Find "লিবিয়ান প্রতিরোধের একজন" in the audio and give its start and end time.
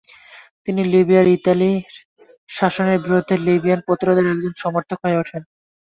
3.47-4.53